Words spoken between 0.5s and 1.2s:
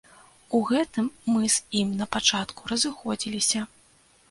У гэтым